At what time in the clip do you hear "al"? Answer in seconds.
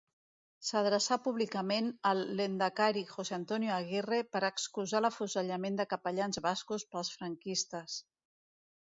2.11-2.21